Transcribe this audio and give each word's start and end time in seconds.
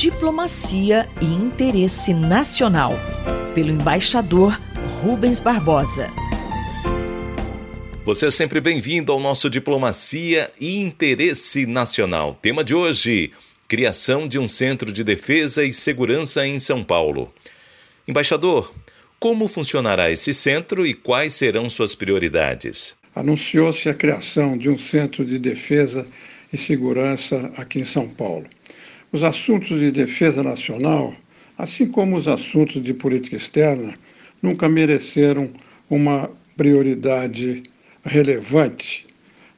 Diplomacia 0.00 1.06
e 1.20 1.26
Interesse 1.26 2.14
Nacional, 2.14 2.94
pelo 3.54 3.68
embaixador 3.68 4.58
Rubens 5.02 5.40
Barbosa. 5.40 6.10
Você 8.06 8.28
é 8.28 8.30
sempre 8.30 8.62
bem-vindo 8.62 9.12
ao 9.12 9.20
nosso 9.20 9.50
Diplomacia 9.50 10.50
e 10.58 10.80
Interesse 10.80 11.66
Nacional. 11.66 12.34
Tema 12.34 12.64
de 12.64 12.74
hoje: 12.74 13.30
criação 13.68 14.26
de 14.26 14.38
um 14.38 14.48
centro 14.48 14.90
de 14.90 15.04
defesa 15.04 15.62
e 15.62 15.70
segurança 15.74 16.46
em 16.46 16.58
São 16.58 16.82
Paulo. 16.82 17.30
Embaixador, 18.08 18.72
como 19.18 19.48
funcionará 19.48 20.10
esse 20.10 20.32
centro 20.32 20.86
e 20.86 20.94
quais 20.94 21.34
serão 21.34 21.68
suas 21.68 21.94
prioridades? 21.94 22.96
Anunciou-se 23.14 23.86
a 23.86 23.92
criação 23.92 24.56
de 24.56 24.70
um 24.70 24.78
centro 24.78 25.26
de 25.26 25.38
defesa 25.38 26.08
e 26.50 26.56
segurança 26.56 27.52
aqui 27.54 27.80
em 27.80 27.84
São 27.84 28.08
Paulo. 28.08 28.46
Os 29.12 29.24
assuntos 29.24 29.80
de 29.80 29.90
defesa 29.90 30.40
nacional, 30.40 31.12
assim 31.58 31.88
como 31.88 32.16
os 32.16 32.28
assuntos 32.28 32.80
de 32.80 32.94
política 32.94 33.34
externa, 33.34 33.94
nunca 34.40 34.68
mereceram 34.68 35.50
uma 35.90 36.30
prioridade 36.56 37.64
relevante 38.04 39.04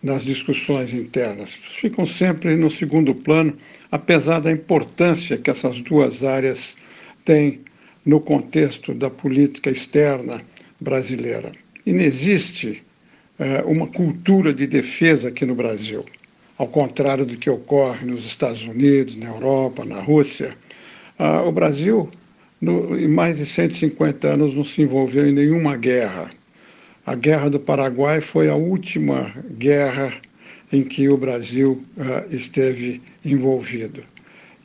nas 0.00 0.24
discussões 0.24 0.94
internas. 0.94 1.52
Ficam 1.52 2.06
sempre 2.06 2.54
no 2.56 2.70
segundo 2.70 3.12
plano, 3.12 3.56
apesar 3.90 4.38
da 4.38 4.52
importância 4.52 5.36
que 5.36 5.50
essas 5.50 5.80
duas 5.80 6.22
áreas 6.22 6.76
têm 7.24 7.60
no 8.06 8.20
contexto 8.20 8.94
da 8.94 9.10
política 9.10 9.68
externa 9.68 10.44
brasileira. 10.80 11.50
Inexiste 11.84 12.84
eh, 13.36 13.64
uma 13.66 13.88
cultura 13.88 14.54
de 14.54 14.68
defesa 14.68 15.26
aqui 15.26 15.44
no 15.44 15.56
Brasil 15.56 16.04
ao 16.60 16.68
contrário 16.68 17.24
do 17.24 17.38
que 17.38 17.48
ocorre 17.48 18.04
nos 18.04 18.26
Estados 18.26 18.60
Unidos, 18.60 19.16
na 19.16 19.28
Europa, 19.28 19.82
na 19.82 19.98
Rússia. 19.98 20.54
Ah, 21.18 21.40
o 21.40 21.50
Brasil, 21.50 22.10
no, 22.60 23.00
em 23.00 23.08
mais 23.08 23.38
de 23.38 23.46
150 23.46 24.28
anos, 24.28 24.54
não 24.54 24.62
se 24.62 24.82
envolveu 24.82 25.26
em 25.26 25.32
nenhuma 25.32 25.74
guerra. 25.74 26.28
A 27.06 27.14
Guerra 27.14 27.48
do 27.48 27.58
Paraguai 27.58 28.20
foi 28.20 28.50
a 28.50 28.54
última 28.54 29.32
guerra 29.52 30.12
em 30.70 30.82
que 30.82 31.08
o 31.08 31.16
Brasil 31.16 31.82
ah, 31.98 32.26
esteve 32.30 33.00
envolvido. 33.24 34.04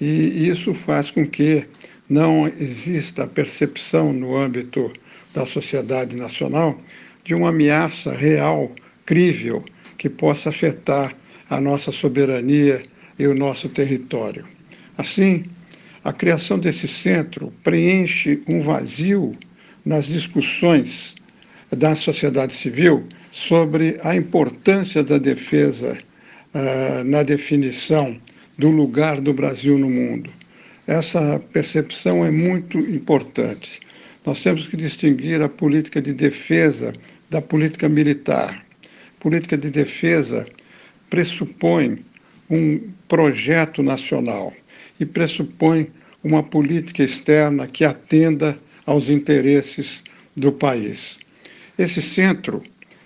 E 0.02 0.50
isso 0.50 0.74
faz 0.74 1.10
com 1.10 1.26
que 1.26 1.64
não 2.10 2.46
exista 2.60 3.24
a 3.24 3.28
percepção 3.28 4.12
no 4.12 4.36
âmbito 4.36 4.92
da 5.34 5.46
sociedade 5.46 6.14
nacional 6.14 6.78
de 7.24 7.34
uma 7.34 7.52
ameaça 7.52 8.12
real, 8.12 8.70
crível, 9.06 9.64
que 9.98 10.10
possa 10.10 10.50
afetar 10.50 11.16
a 11.50 11.62
nossa 11.62 11.92
soberania 11.92 12.82
e 13.18 13.28
o 13.28 13.34
nosso 13.34 13.70
território. 13.70 14.46
Assim, 14.98 15.46
a 16.04 16.14
criação 16.14 16.60
desse 16.60 16.88
centro 16.88 17.52
preenche 17.64 18.42
um 18.48 18.62
vazio 18.62 19.36
nas 19.86 20.06
discussões 20.06 21.16
da 21.76 21.96
sociedade 21.96 22.54
civil 22.54 23.08
sobre 23.32 24.00
a 24.04 24.16
importância 24.16 25.04
da 25.04 25.18
defesa 25.18 25.98
uh, 26.54 27.04
na 27.04 27.24
definição 27.24 28.18
do 28.58 28.70
lugar 28.70 29.20
do 29.20 29.34
Brasil 29.34 29.78
no 29.78 29.90
mundo. 29.90 30.32
Essa 30.88 31.42
percepção 31.52 32.24
é 32.24 32.32
muito 32.32 32.78
importante. 32.80 33.80
Nós 34.26 34.42
temos 34.42 34.66
que 34.68 34.78
distinguir 34.78 35.42
a 35.42 35.50
política 35.50 36.02
de 36.02 36.14
defesa 36.14 36.94
da 37.30 37.42
política 37.42 37.90
militar. 37.90 38.64
Política 39.20 39.58
de 39.58 39.70
defesa 39.70 40.46
pressupõe 41.16 42.04
um 42.50 42.92
projeto 43.08 43.82
nacional 43.82 44.54
e 45.00 45.06
pressupõe 45.06 45.90
uma 46.22 46.44
política 46.44 47.04
externa 47.04 47.68
que 47.68 47.86
atenda 47.86 48.58
aos 48.86 49.08
interesses 49.08 50.04
do 50.36 50.52
país. 50.52 51.18
Esse 51.80 52.02
centro 52.02 52.62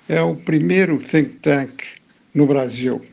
é 0.08 0.20
o 0.24 0.36
primeiro 0.36 0.98
think 0.98 1.36
tank 1.42 1.84
no 2.34 2.48
Brasil, 2.48 3.06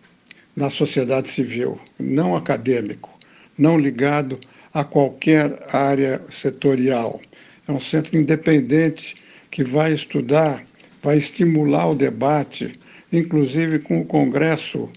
na 0.56 0.70
sociedade 0.70 1.28
civil, 1.28 1.78
não 2.00 2.34
acadêmico, 2.34 3.20
não 3.59 3.78
ligado 3.78 4.41
a 4.72 4.82
qualquer 4.82 5.62
área 5.75 6.22
setorial. 6.31 7.20
É 7.69 7.72
um 7.72 7.81
centro 7.81 8.16
independente 8.16 9.15
que 9.50 9.62
vai 9.62 9.93
estudar, 9.93 10.65
vai 11.03 11.19
estimular 11.19 11.91
o 11.91 11.94
debate 11.94 12.72
inclusive 13.12 13.78
com 13.78 14.00
o 14.00 14.05
Congresso 14.05 14.91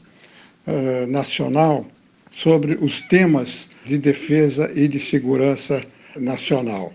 uh, 0.67 1.07
Nacional, 1.07 1.85
sobre 2.31 2.77
os 2.79 3.01
temas 3.01 3.69
de 3.85 3.97
defesa 3.97 4.71
e 4.73 4.87
de 4.87 4.99
segurança 4.99 5.83
nacional. 6.15 6.93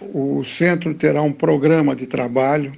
O 0.00 0.44
centro 0.44 0.92
terá 0.94 1.22
um 1.22 1.32
programa 1.32 1.96
de 1.96 2.06
trabalho 2.06 2.72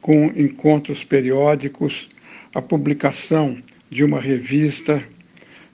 com 0.00 0.26
encontros 0.36 1.04
periódicos, 1.04 2.08
a 2.54 2.60
publicação 2.60 3.58
de 3.90 4.04
uma 4.04 4.20
revista, 4.20 5.02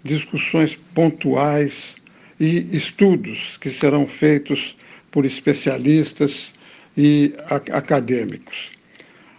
discussões 0.05 0.77
pontuais 0.95 1.97
e 2.39 2.69
estudos 2.73 3.57
que 3.61 3.71
serão 3.71 4.07
feitos 4.07 4.77
por 5.11 5.25
especialistas 5.25 6.55
e 6.97 7.35
acadêmicos. 7.73 8.75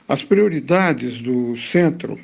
As 0.09 0.23
prioridades 0.23 1.21
do 1.21 1.57
centro, 1.57 2.17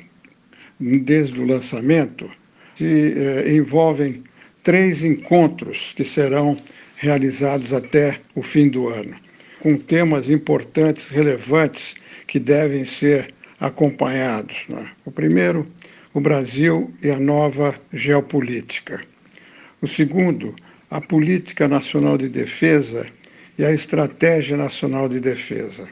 desde 0.80 1.38
o 1.38 1.46
lançamento, 1.46 2.30
se, 2.74 3.14
eh, 3.14 3.54
envolvem 3.54 4.24
três 4.62 5.04
encontros 5.04 5.92
que 5.94 6.02
serão 6.02 6.56
realizados 6.96 7.74
até 7.74 8.18
o 8.34 8.42
fim 8.42 8.68
do 8.70 8.88
ano, 8.88 9.14
com 9.60 9.76
temas 9.76 10.30
importantes, 10.30 11.10
relevantes, 11.10 11.94
que 12.26 12.40
devem 12.40 12.86
ser 12.86 13.34
acompanhados. 13.60 14.64
Né? 14.66 14.86
O 15.04 15.10
primeiro, 15.10 15.66
o 16.14 16.20
Brasil 16.20 16.90
e 17.02 17.10
a 17.10 17.20
nova 17.20 17.74
geopolítica. 17.92 19.02
O 19.82 19.86
segundo, 19.86 20.54
a 20.90 21.02
Política 21.02 21.68
Nacional 21.68 22.16
de 22.16 22.30
Defesa 22.30 23.04
e 23.58 23.64
a 23.64 23.72
Estratégia 23.72 24.56
Nacional 24.56 25.06
de 25.06 25.20
Defesa. 25.20 25.86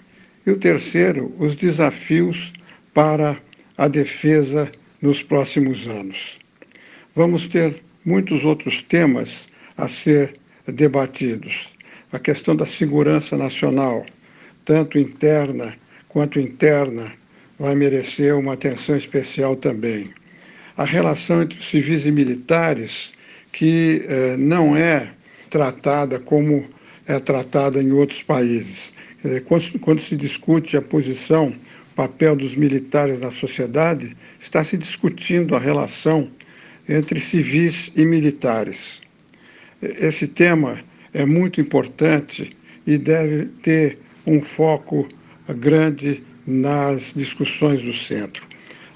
E 0.47 0.51
o 0.51 0.57
terceiro, 0.57 1.35
os 1.39 1.55
desafios 1.55 2.53
para 2.93 3.39
a 3.79 3.89
defesa 3.89 4.71
nos 5.01 5.23
próximos 5.23 5.87
anos. 5.87 6.39
Vamos 7.15 7.47
ter 7.47 7.83
muitos 8.05 8.45
outros 8.45 8.83
temas 8.83 9.49
a 9.77 9.87
ser 9.89 10.35
debatidos. 10.67 11.69
A 12.13 12.19
questão 12.19 12.55
da 12.57 12.67
segurança 12.67 13.37
nacional, 13.37 14.05
tanto 14.65 14.99
interna 14.99 15.77
quanto 16.09 16.39
interna, 16.39 17.13
vai 17.59 17.75
merecer 17.75 18.37
uma 18.37 18.55
atenção 18.55 18.97
especial 18.97 19.57
também. 19.57 20.11
A 20.77 20.85
relação 20.85 21.43
entre 21.43 21.63
civis 21.63 22.05
e 22.05 22.11
militares, 22.11 23.13
que 23.53 24.05
eh, 24.09 24.37
não 24.37 24.77
é 24.77 25.09
tratada 25.51 26.19
como 26.19 26.67
é 27.07 27.19
tratada 27.19 27.83
em 27.83 27.93
outros 27.93 28.23
países. 28.23 28.93
Quando, 29.47 29.79
quando 29.79 30.01
se 30.01 30.17
discute 30.17 30.77
a 30.77 30.83
posição, 30.83 31.55
o 31.93 31.95
papel 31.95 32.35
dos 32.35 32.55
militares 32.55 33.21
na 33.21 33.31
sociedade, 33.31 34.17
está 34.41 34.65
se 34.65 34.77
discutindo 34.77 35.55
a 35.55 35.59
relação 35.59 36.29
entre 36.89 37.21
civis 37.21 37.93
e 37.95 38.05
militares. 38.05 39.01
Esse 39.81 40.27
tema 40.27 40.79
é 41.15 41.25
muito 41.25 41.61
importante 41.61 42.51
e 42.87 42.99
deve 42.99 43.47
ter 43.63 43.99
um 44.27 44.41
foco 44.41 45.09
grande 45.49 46.23
nas 46.47 47.13
discussões 47.15 47.81
do 47.83 47.95
centro. 47.95 48.45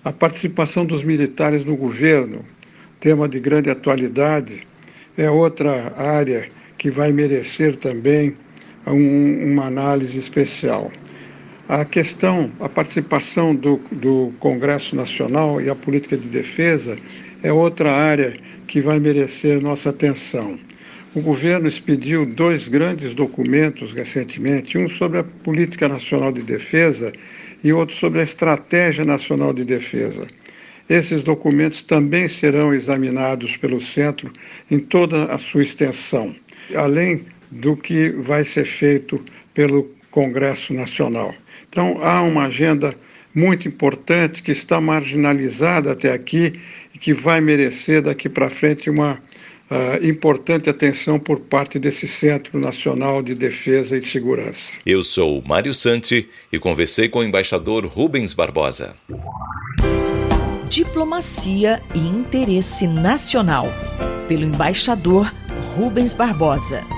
A 0.05 0.13
participação 0.13 0.85
dos 0.85 1.05
militares 1.05 1.65
no 1.65 1.77
governo, 1.77 2.45
tema 2.99 3.29
de 3.29 3.39
grande 3.39 3.71
atualidade, 3.71 4.67
é 5.17 5.31
outra 5.31 5.95
área 5.97 6.49
que 6.79 6.91
vai 6.91 7.13
merecer 7.13 7.77
também 7.77 8.37
um, 8.93 9.53
uma 9.53 9.67
análise 9.67 10.19
especial. 10.19 10.91
A 11.69 11.85
questão, 11.85 12.51
a 12.61 12.69
participação 12.69 13.55
do, 13.55 13.81
do 13.91 14.33
Congresso 14.39 14.95
Nacional 14.95 15.61
e 15.61 15.69
a 15.69 15.75
política 15.75 16.17
de 16.17 16.29
defesa 16.29 16.97
é 17.43 17.53
outra 17.53 17.91
área 17.93 18.37
que 18.67 18.81
vai 18.81 18.99
merecer 19.01 19.61
nossa 19.61 19.91
atenção. 19.91 20.59
O 21.15 21.21
governo 21.21 21.67
expediu 21.67 22.27
dois 22.27 22.69
grandes 22.69 23.15
documentos 23.15 23.93
recentemente, 23.93 24.77
um 24.77 24.89
sobre 24.89 25.19
a 25.19 25.25
Política 25.25 25.89
Nacional 25.89 26.31
de 26.31 26.43
Defesa 26.43 27.13
e 27.65 27.73
outro 27.73 27.97
sobre 27.97 28.21
a 28.21 28.23
Estratégia 28.23 29.05
Nacional 29.05 29.53
de 29.53 29.65
Defesa. 29.65 30.27
Esses 30.89 31.23
documentos 31.23 31.83
também 31.83 32.29
serão 32.29 32.73
examinados 32.73 33.57
pelo 33.57 33.81
Centro 33.81 34.31
em 34.71 34.79
toda 34.79 35.25
a 35.25 35.39
sua 35.39 35.63
extensão, 35.63 36.35
além 36.75 37.25
do 37.51 37.77
que 37.77 38.11
vai 38.11 38.45
ser 38.45 38.65
feito 38.65 39.23
pelo 39.55 39.91
Congresso 40.11 40.73
Nacional. 40.73 41.35
Então, 41.69 41.99
há 42.03 42.23
uma 42.23 42.47
agenda 42.47 42.95
muito 43.35 43.69
importante 43.69 44.43
que 44.43 44.51
está 44.51 44.81
marginalizada 44.81 45.93
até 45.93 46.13
aqui 46.13 46.59
e 46.95 46.99
que 46.99 47.13
vai 47.13 47.41
merecer 47.41 48.01
daqui 48.01 48.29
para 48.29 48.49
frente 48.49 48.89
uma 48.89 49.21
uh, 49.71 50.07
importante 50.07 50.71
atenção 50.71 51.19
por 51.19 51.41
parte 51.41 51.79
desse 51.79 52.09
Centro 52.09 52.59
Nacional 52.59 53.23
de 53.23 53.35
Defesa 53.35 53.97
e 53.97 54.05
Segurança. 54.05 54.73
Eu 54.85 55.03
sou 55.03 55.43
Mário 55.47 55.75
Santi 55.75 56.29
e 56.51 56.59
conversei 56.59 57.11
com 57.11 57.19
o 57.19 57.25
embaixador 57.25 57.85
Rubens 57.85 58.33
Barbosa. 58.33 58.97
Diplomacia 60.71 61.81
e 61.95 61.99
interesse 61.99 62.87
nacional, 62.87 63.69
pelo 64.27 64.45
embaixador 64.45 65.33
Rubens 65.77 66.13
Barbosa. 66.13 66.96